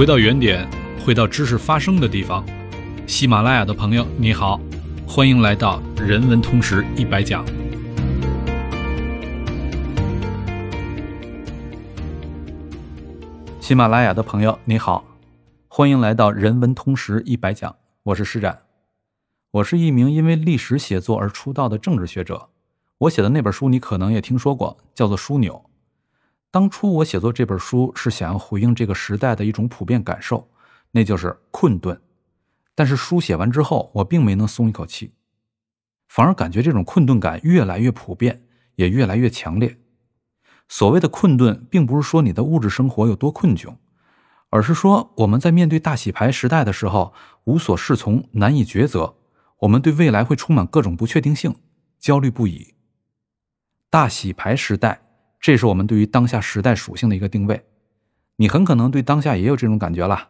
[0.00, 0.66] 回到原点，
[1.04, 2.42] 回到知识发生的地方。
[3.06, 4.58] 喜马拉雅的朋友，你好，
[5.06, 7.44] 欢迎来到人文通识一百讲。
[13.60, 15.04] 喜马拉雅的朋友，你好，
[15.68, 17.76] 欢迎来到人文通识一百讲。
[18.04, 18.58] 我是施展，
[19.50, 22.48] 我是一名因为历史写作而出道的政治学者。
[22.96, 25.62] 我写的那本书，你可能也听说过，叫做《枢纽》。
[26.50, 30.50] 当初我写作这本书是想要回应这个时代的一种普遍感受，
[30.90, 32.00] 那就是困顿。
[32.74, 35.12] 但是书写完之后，我并没能松一口气，
[36.08, 38.42] 反而感觉这种困顿感越来越普遍，
[38.74, 39.78] 也越来越强烈。
[40.68, 43.76] 所谓的困顿，并不是说你的物质生活有多困窘，
[44.48, 49.16] 而是说我们在面对大洗牌时代的时候无所适从、难以抉择，
[49.60, 51.54] 我们对未来会充满各种不确定性，
[52.00, 52.74] 焦虑不已。
[53.88, 55.09] 大洗牌时代。
[55.40, 57.64] 这是我们对于当下时代属性的一个定位，
[58.36, 60.28] 你很可能对当下也有这种感觉了。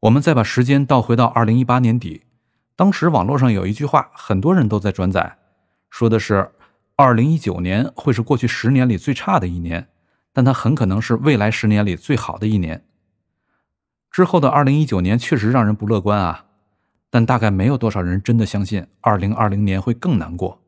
[0.00, 2.22] 我们再把时间倒回到二零一八年底，
[2.76, 5.38] 当时网络上有一句话，很多人都在转载，
[5.90, 6.52] 说的是
[6.94, 9.88] 二零一九年会是过去十年里最差的一年，
[10.32, 12.84] 但它很可能是未来十年里最好的一年。
[14.12, 16.44] 之后的二零一九年确实让人不乐观啊，
[17.10, 20.62] 但大概没有多少人真的相信二零二零年会更难过。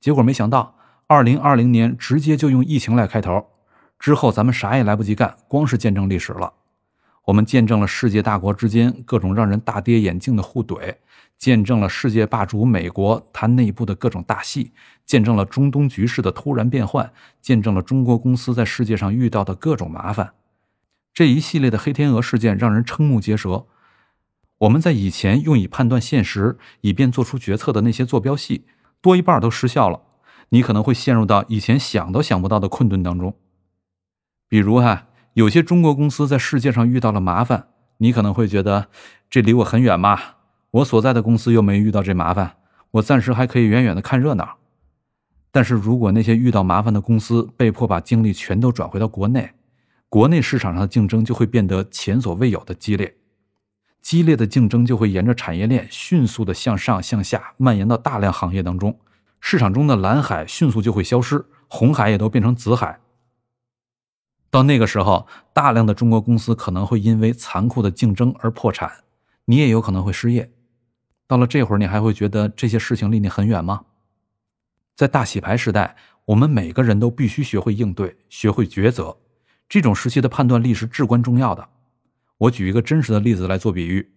[0.00, 0.74] 结果没想到。
[1.12, 3.46] 二零二零年直接就用疫情来开头，
[3.98, 6.50] 之后咱们啥也来不及干，光是见证历史了。
[7.26, 10.94] 我们见证了世界大国之间各种让人大跌眼镜的互怼，
[11.36, 14.72] 见证了世界霸主美国它内部的各种大戏，
[15.04, 20.32] 见证了中东局势的突然变换，见证了中国公司在世界上遇到的各种麻烦。
[21.12, 23.66] 这一系列的黑天鹅事件让人瞠目结舌。
[24.60, 28.64] 我们在以前用以判断现实，以便做出决策的那些坐标系，
[29.02, 30.00] 多一半都失效了。
[30.52, 33.34] 你可能会陷入到以前想都想不到的困顿当中，
[34.48, 38.88] 比如哈，有些中国公司在世界上遇到了麻烦，你可能会觉得
[39.30, 40.18] 这离我很远嘛，
[40.70, 42.56] 我所在的公司又没遇到这麻烦，
[42.90, 44.58] 我暂时还可以远远的看热闹。
[45.50, 49.52] 但是如果那些遇到麻烦的公司被迫把精力全都转回到国内，
[50.10, 53.16] 国内市场上的竞争就会变得前所未有的激烈，
[54.02, 58.98] 激烈的竞争就会沿着产业链迅速的向上向下蔓延到大量行业当中。
[59.44, 63.00] 市场中的蓝海迅速就会消失，红海也都变成紫海。
[64.48, 69.02] 到那个时候，大量的中国公司可能会因为残酷的竞争而破产，
[69.46, 70.50] 你也有可能会失业。
[71.26, 73.84] 到了这会儿，你还会觉得这些事情离你很远吗？
[74.94, 79.18] 在大洗牌时代，我们每个人都必须学会应对，学会抉择。
[79.68, 81.68] 这种时期的判断力是至关重要的。
[82.38, 84.12] 我举一个真实的例子来做比喻：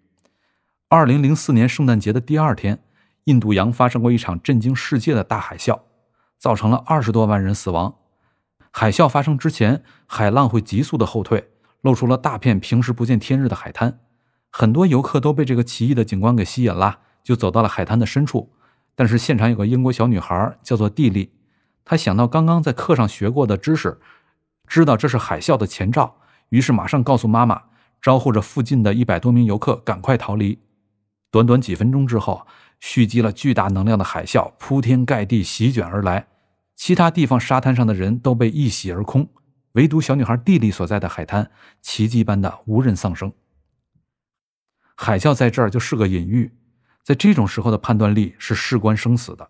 [0.88, 2.85] 二零零四年圣诞节的第二天。
[3.26, 5.82] 印度洋发生过一场震惊世界的大海啸，
[6.38, 7.96] 造成了二十多万人死亡。
[8.72, 11.50] 海啸发生之前，海浪会急速的后退，
[11.82, 14.00] 露出了大片平时不见天日的海滩。
[14.52, 18.54] 很多游客都被这个奇异的景观给吸引了，就走到了海滩的深处。
[18.96, 21.34] 但是现场有个英国小女孩，叫做蒂莉，
[21.84, 24.00] 她想到刚刚在课上学过的知识，
[24.68, 26.18] 知道这是海啸的前兆，
[26.50, 27.64] 于是马上告诉妈妈，
[28.00, 30.60] 招呼着附近的一百多名游客赶快逃离。
[31.36, 32.48] 短短几分钟之后。
[32.82, 36.28] 蓄积了巨大能量的海啸铺天盖地席卷而来，
[36.76, 39.30] 其他地方沙滩上的人都被一洗而空，
[39.72, 41.50] 唯独小女孩蒂莉所在的海滩
[41.82, 43.32] 奇迹般的无人丧生。
[44.96, 46.52] 海啸在这儿就是个隐喻，
[47.02, 49.50] 在这种时候的判断力是事关生死的。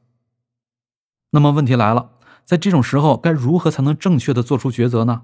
[1.31, 2.12] 那么问题来了，
[2.44, 5.24] 在这种时候该如何才能正确的做出抉择呢？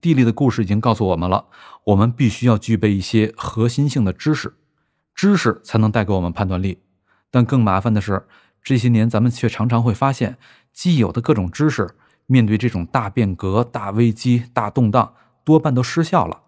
[0.00, 1.48] 蒂莉的故事已经告诉我们了，
[1.84, 4.54] 我们必须要具备一些核心性的知识。
[5.18, 6.78] 知识才能带给我们判断力，
[7.28, 8.28] 但更麻烦的是，
[8.62, 10.38] 这些年咱们却常常会发现，
[10.72, 11.96] 既有的各种知识，
[12.26, 16.42] 面对这种大变革、大危机、大动荡，多半都失效了。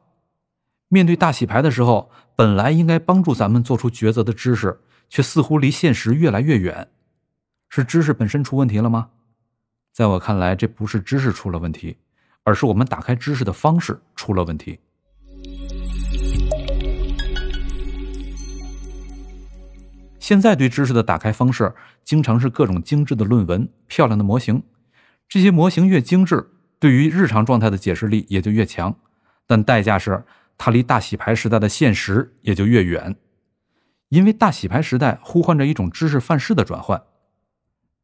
[0.86, 4.78] 面对大洗牌的时候，本来应该帮助咱们做出抉择的知识，
[5.08, 6.86] 却似乎离现实越来越远。
[7.68, 9.08] 是知识本身出问题了吗？
[9.92, 11.96] 在我看来，这不是知识出了问题，
[12.44, 14.78] 而是我们打开知识的方式出了问题。
[20.30, 21.74] 现在对知识的打开方式，
[22.04, 24.62] 经常是各种精致的论文、漂亮的模型。
[25.28, 28.94] 这些模型越精致，对于日常状态的解释力也就越强。
[29.44, 30.22] 但代价是，
[30.56, 33.16] 它离大洗牌时代的现实也就越远。
[34.10, 37.02] 因为大洗牌时代呼唤着一种知识范式的转换。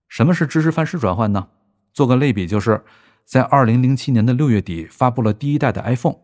[0.08, 1.46] 什么是知识范式转换呢？
[1.92, 2.82] 做个类比，就是
[3.22, 6.16] 在二零零七年的六月底发布了第一代的 iPhone。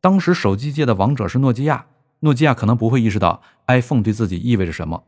[0.00, 1.86] 当时手机界的王者是诺基亚，
[2.18, 5.04] 诺基亚可能不会意识到 iPhone 对自己意味着什么。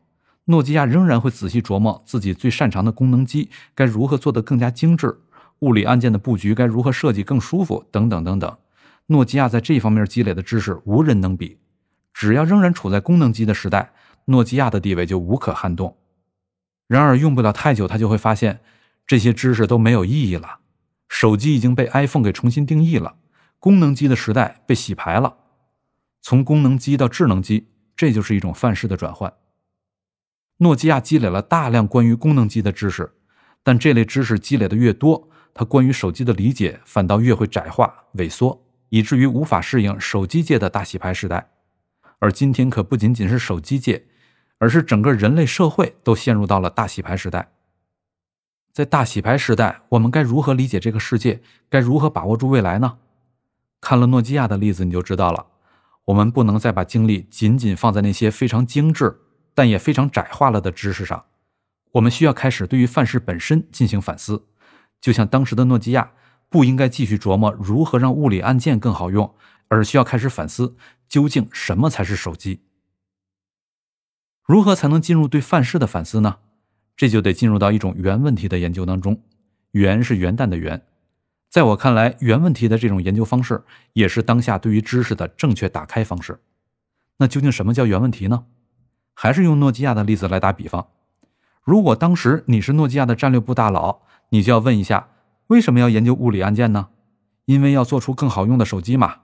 [0.50, 5.18] 诺基亚仍然会仔细琢磨自己最擅长的功能机该如何做得更加精致，
[5.58, 8.56] 物理按键的布局该如何设计更舒服，等等等等。
[9.08, 11.58] 诺基亚在这方面积累的知识无人能比。
[12.14, 13.92] 只要仍然处在功能机的时代，
[14.24, 15.98] 诺基亚的地位就无可撼动。
[16.86, 18.60] 然而，用不了太久，他就会发现
[19.06, 20.60] 这些知识都没有意义了。
[21.10, 23.16] 手机已经被 iPhone 给重新定义了，
[23.58, 25.36] 功能机的时代被洗牌了。
[26.22, 29.30] 从功能机到智能机，这就是一种范式的转换。
[30.58, 33.12] 诺基亚积累了大量关于功能机的知识，
[33.62, 41.50] 但这类知识积累的越多，它关于手机的理解反倒越会窄化、萎缩，以至于无法适应手机界的大洗牌时代。
[42.18, 44.04] 而今天可不仅仅是手机界。
[44.60, 47.52] 而是整个人类社会都陷入到了大洗牌时代。
[48.72, 51.40] 在大洗牌时代，我们该如何理解这个世界？
[51.70, 52.98] 该如何把握住未来呢？
[53.80, 55.46] 看了诺基亚的例子，你就知道了。
[56.06, 59.20] 我们不能再把精力仅仅放在那些非常精致
[59.58, 61.24] 但也非常窄化了的知识上。
[61.90, 64.46] 我们需要开始对于范式本身进行反思。
[65.00, 66.12] 就像当时的诺基亚，
[66.48, 69.34] 不应该继续琢磨如何让物理按键更好用，
[69.66, 70.76] 而需要开始反思
[71.08, 72.60] 究竟什么才是手机。
[74.44, 76.36] 如何才能进入对范式的反思呢？
[76.96, 79.20] 这就得进入到一种原问题的研究当中。
[79.72, 80.86] 原是元旦的元，
[81.48, 83.64] 在我看来，原问题的这种研究方式
[83.94, 86.38] 也是当下对于知识的正确打开方式。
[87.16, 88.46] 那究竟什么叫原问题呢？
[89.20, 90.86] 还是用诺基亚的例子来打比方。
[91.64, 95.08] 如果当时你是诺基亚的战略部大佬，你就要问一下：
[95.48, 96.90] 为什么要研究物理按键呢？
[97.46, 99.16] 因为要做出更好用的手机嘛。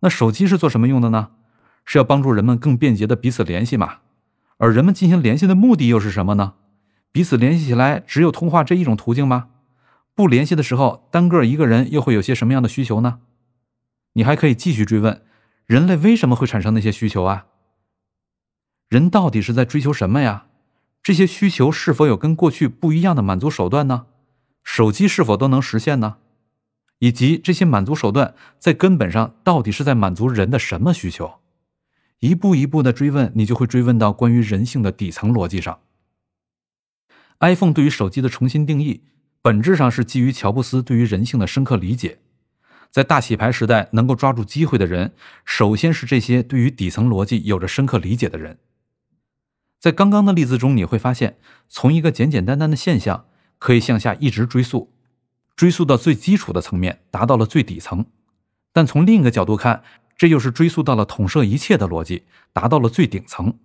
[0.00, 1.30] 那手机是做什么用的呢？
[1.86, 4.00] 是要帮助人们更便捷的彼此联系嘛？
[4.58, 6.52] 而人们进行联系的目的又是什么呢？
[7.10, 9.48] 彼此联系起来只有通话这一种途径吗？
[10.14, 13.20] 不联系的时候，单个一个人又会有些什么样的需求呢？
[14.12, 15.22] 你还可以继续追问：
[15.64, 17.46] 人类为什么会产生那些需求啊？
[18.88, 20.46] 人到底是在追求什么呀？
[21.02, 24.06] 这些需求是否有跟过去不一样的满足手段呢？
[24.64, 26.16] 手机是否都能实现呢？
[26.98, 31.34] 以及这些满足手段在根本上到底是在满足人的什么需求？
[32.20, 35.78] 一步一步的追问，你就会追问到关于人性的底层逻辑上。
[37.40, 39.02] iPhone 对于手机的重新定义，
[39.40, 42.18] 本质上是基于乔布斯对于人性的深刻理解。
[42.90, 45.12] 在大洗牌时代，能够抓住机会的人，
[45.44, 48.58] 首先是这些对于底层逻辑有着深刻理解的人。
[49.78, 51.38] 在刚刚的例子中，你会发现，
[51.68, 53.26] 从一个简简单单的现象，
[53.58, 54.92] 可以向下一直追溯，
[55.54, 58.06] 追溯到最基础的层面，达到了最底层。
[58.72, 59.82] 但从另一个角度看，
[60.16, 63.58] 这又是追溯到了统摄一切的逻辑，达到了最顶层。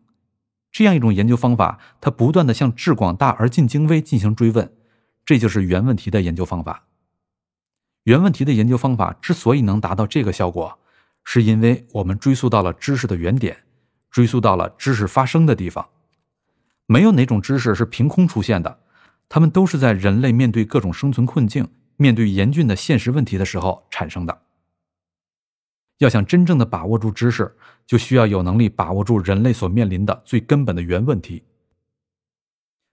[0.71, 4.71] 这样一种研究方法，它不断的向至广大而尽精微进行追问，
[5.25, 6.85] 这就是原问题的研究方法。
[8.03, 10.77] 原问题的研究方法之所以能达到这个效果，
[11.23, 13.63] 是因为我们追溯到了知识的原点，
[14.11, 15.89] 追溯到了知识发生的地方。
[16.93, 18.77] 没有哪种知识是凭空出现的，
[19.27, 21.67] 它们都是在人类面对各种生存困境、
[21.97, 24.41] 面对严峻的现实问题的时候产生的。
[25.97, 27.55] 要想真正的把握住知识，
[27.87, 31.41] 就需要有能力把握住人类所面临的最根本的原问题。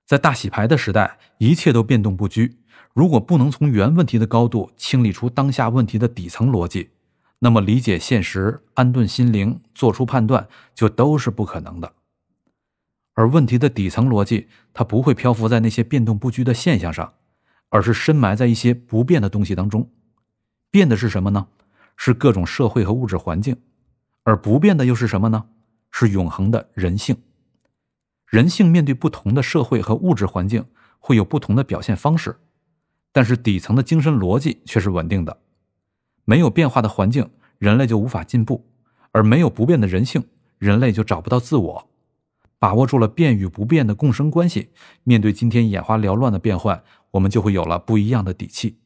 [0.06, 2.56] 在大洗牌的时代，一切都变动不居。
[2.94, 6.88] 如果不能从原问题的高度清理出当下问题的底层逻辑，
[7.40, 11.92] 那么理解现实、安顿心灵、做出判断就都是不可能的。
[13.20, 17.12] 而问题的底层逻辑，它不会漂浮在那些变动不居的现象上，
[17.68, 19.90] 而是深埋在一些不变的东西当中。
[20.70, 21.48] 变的是什么呢？
[21.98, 23.58] 是各种社会和物质环境，
[24.22, 25.44] 而不变的又是什么呢？
[25.90, 27.14] 是永恒的人性。
[28.26, 30.64] 人性面对不同的社会和物质环境，
[30.98, 32.38] 会有不同的表现方式，
[33.12, 35.42] 但是底层的精神逻辑却是稳定的。
[36.24, 37.28] 没有变化的环境，
[37.58, 38.64] 人类就无法进步；
[39.12, 40.24] 而没有不变的人性，
[40.56, 41.89] 人类就找不到自我。
[42.60, 44.68] 把握住了变与不变的共生关系，
[45.02, 48.76] 面对今天眼花缭乱的变幻，我们就会有了不一样的底气。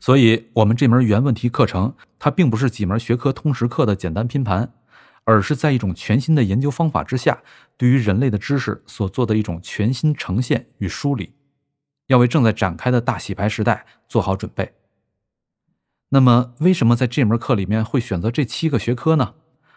[0.00, 4.72] 所以，我们这门原问题课程，它并不是几门学科通识课的简单拼盘，
[5.22, 7.40] 而是在一种全新的研究方法之下，
[7.76, 11.32] 对于人类的知识所做的一种全新呈现与梳理，
[12.08, 14.77] 要为正在展开的大洗牌时代做好准备。
[16.10, 19.34] 那么，为什么在这门课里面会选择这七个学科呢？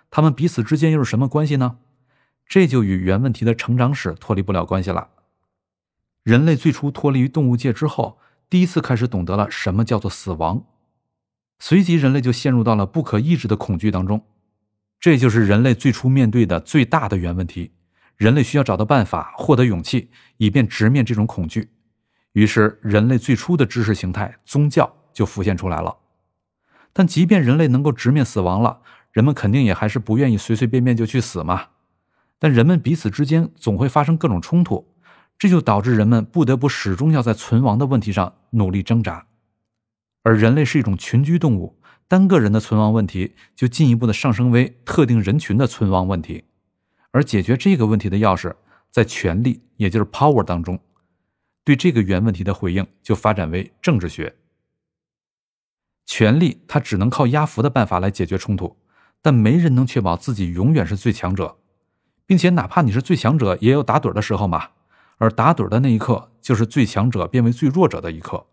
[0.10, 1.78] 它们彼此之间又是什么关系呢？
[2.46, 5.10] 这就与原问题的成长史脱离不了关系了。
[6.24, 8.20] 人类最初脱离于动物界之后。
[8.50, 10.66] 第一次开始懂得了什么叫做死亡，
[11.60, 14.26] 随即人类就陷入到了不可抑制的恐惧当中。
[15.00, 17.72] 这就是人类最初面对的最大的原问题。
[18.18, 21.70] 人类需要找到办法，获得勇气，以便直面这种恐惧。
[22.34, 25.96] 于是，人类最初的知识形态——宗教就浮现出来了。
[26.94, 28.82] 但即便人类能够直面死亡了，
[29.12, 31.68] 人们肯定也还是不愿意随随便便就去死嘛。
[32.40, 34.88] 但人们彼此之间总会发生各种冲突。
[35.38, 39.26] 这就导致人们不得不始终要在存亡的问题上努力挣扎。
[40.22, 46.44] 而人类是一种群居动物，单个人的存亡问题就进一步的上升为特定人群的存亡问题。
[47.10, 48.54] 而解决这个问题的钥匙，
[48.92, 50.80] 在权力，也就是 power 当中。
[51.64, 54.36] 对这个原问题的回应，就发展为政治学。
[56.06, 58.78] 权力它只能靠压服的办法来解决冲突，
[59.22, 61.58] 但没人能确保自己永远是最强者，
[62.26, 64.70] 并且哪怕你是最强者，也有打盹的时候嘛。
[65.18, 68.48] 而打盹的那一刻，就是最强者变为最弱者的一刻。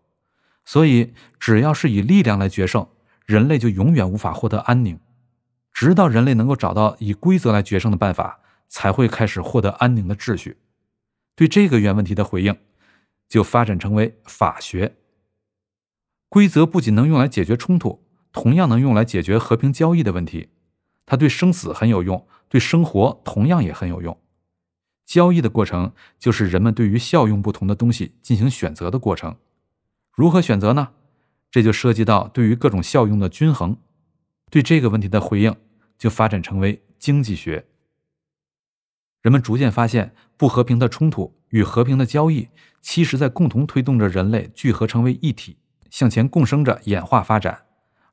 [0.63, 2.87] 所以，只要是以力量来决胜，
[3.25, 4.99] 人类就永远无法获得安宁。
[5.73, 10.57] 直到人类能够找到以规则来决胜的办法，才会开始获得安宁的秩序。
[11.35, 12.55] 对这个原问题的回应。
[13.29, 14.95] 就发展成为法学。
[16.29, 20.49] 规则不仅能用来解决冲突，同样能用来解决和平交易的问题。
[21.05, 24.15] 它对生死很有用，对生活同样也很有用。
[25.03, 29.35] 交易的过程就是人们对于效用不同的东西进行选择的过程。
[30.13, 30.89] 如何选择呢？
[31.49, 33.77] 这就涉及到对于各种效用的均衡。
[34.51, 35.55] 对这个问题的回应
[35.97, 37.65] 就发展成为经济学。
[39.23, 42.49] 人们逐渐发现，不和平的冲突与和平的交易，
[42.81, 45.57] 其实在共同推动着人类聚合成为一体，
[45.89, 47.63] 向前共生着演化发展。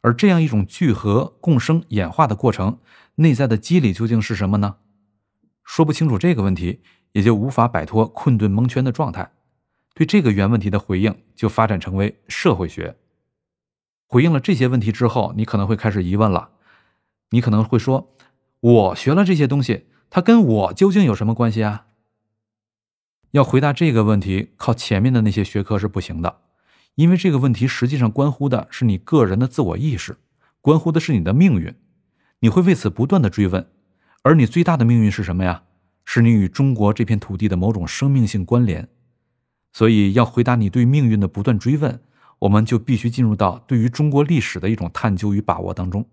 [0.02, 2.78] 而这样一种聚合、共生、演化的过程，
[3.16, 4.76] 内在的机理究竟是什么呢？
[5.64, 6.80] 说不清楚这个问题，
[7.12, 9.32] 也就无法摆脱困顿蒙圈的状态。
[9.94, 12.96] 对这个原问题的回应，就发展成为社会学。
[14.06, 16.50] 回应了这些问题之后，你可能会开始疑问了。
[17.30, 18.14] 你可能会说
[18.60, 21.86] ：“我学了这些东西。”它跟我究竟有什么关系啊？
[23.32, 26.42] 要回答这个问题，靠前面的那些学科是不行的，
[26.96, 30.16] 因为这个问题实际上关乎的是你个人的自我意识，
[30.60, 31.74] 关乎的是你的命运，
[32.40, 33.66] 你会为此不断的追问。
[34.22, 35.62] 而你最大的命运是什么呀？
[36.04, 38.88] 是你与中国这片土地的某种生命性关联。
[39.72, 42.00] 所以，要回答你对命运的不断追问，
[42.40, 46.08] 我们就必须进入到对于中国历史的一种探究与把握当中。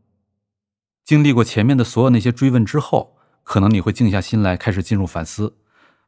[1.03, 3.17] 经历过前面的所有那些追问之后。
[3.45, 5.57] 可能你会静下心来，开始进入反思：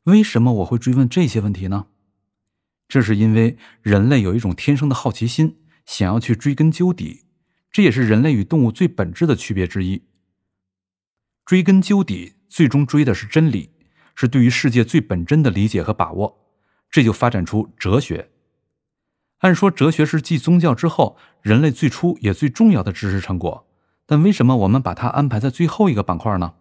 [0.04, 1.88] 为什么我会追问这些问题呢？
[2.88, 7.26] 这是因为人类有一种天生的好奇心，想要去追根究底，
[7.72, 10.04] 这也是人类与动物最本质的区别之一。
[11.46, 13.72] 追根究底，最终追的是真理，
[14.16, 16.40] 是对于世界最本真的理解和把握，
[16.90, 18.30] 这就发展出哲学。
[19.40, 23.68] 按说，哲学是继宗教之后人类最初也最重要的知识成果，
[24.06, 26.54] 但为什么我们把它安排在最后一个板块呢？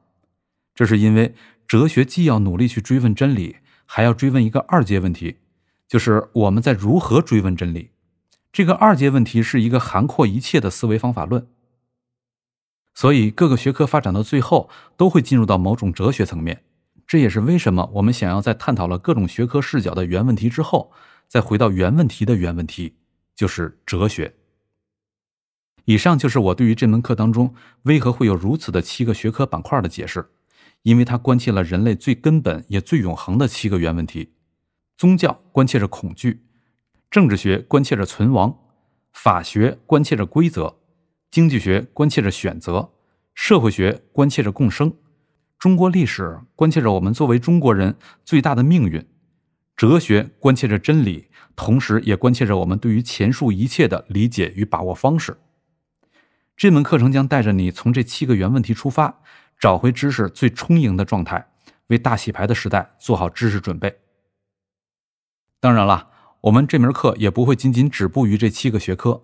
[0.75, 1.35] 这是因为
[1.69, 5.37] 哲学既要努力去追问真理，还要追问一个二阶问题，
[5.95, 7.93] 就是我们在如何追问真理。
[8.53, 11.47] 这个二阶问题是一个涵括一切的思维方法论。
[12.93, 16.65] 所以各个学科发展到最后都会进入到某种哲学层面。
[17.07, 20.91] 这也是为什么我们想要在探讨了各种学科视角的原问题之后，
[21.29, 22.97] 再回到原问题的原问题，
[23.37, 24.35] 就是哲学。
[25.85, 30.33] 以上就是我对于这门课当中为何会有如此的七个学科板块的解释。
[30.83, 34.34] 因为它关切了人类最根本也最永恒的七个原问题：
[34.97, 36.43] 宗教关切着恐惧，
[37.11, 38.57] 政治学关切着存亡，
[39.13, 40.77] 法学关切着规则，
[41.31, 42.93] 经济学关切着选择，
[43.35, 44.95] 社会学关切着共生，
[45.59, 49.07] 中国历史关切着我们作为中国人最大的命运，
[49.77, 55.37] 哲学关切着真理，同时也关切着我们对于前述一切的理解与把握方式。
[56.57, 59.21] 这门课程将带着你从这七个原问题出发。
[59.57, 61.47] 找回知识最充盈的状态，
[61.87, 64.01] 为大洗牌的时代做好知识准备。
[65.65, 66.11] 当然了，
[66.43, 69.23] 我们这门课也不会仅仅止步于这七个学科。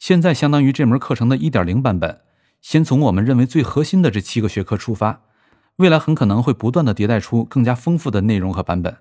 [0.00, 2.22] 现在相当于这门课程的一点零版本，
[2.60, 5.22] 先从我们认为最核心的这七个学科出发，
[5.76, 8.96] 未来很可能会不断的迭代出更加丰富的内容和版本，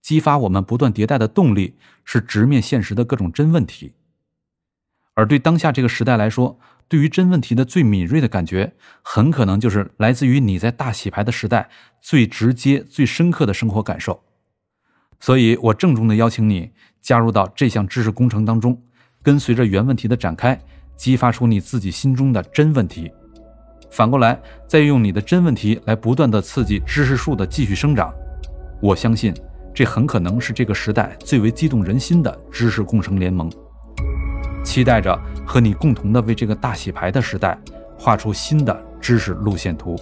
[0.00, 3.94] 激发我们不断迭代的动力是直面现实的各种真问题。
[5.14, 11.68] 而对当下这个时代来说，对于真问题的最敏锐的感觉，很可能就是来自于你在大洗牌的时代
[12.00, 14.22] 最直接、最深刻的生活感受。
[15.24, 18.78] 所以，我郑重的邀请你加入到这项知识工程当中，
[19.22, 20.60] 跟随着原问题的展开，
[20.96, 23.10] 激发出你自己心中的真问题。
[23.90, 24.38] 反过来，
[24.68, 28.12] 再用你的真问题来不断的刺激知识树的继续生长。
[28.82, 29.32] 我相信，
[29.74, 33.50] 这很可能是这个时代最为激动人心的知识工程联盟。
[34.62, 37.58] 期待着和你共同的为这个大洗牌的时代
[37.96, 39.96] 画出新的知识路线图。